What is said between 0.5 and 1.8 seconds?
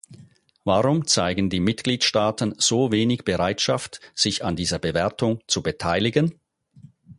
Warum zeigen die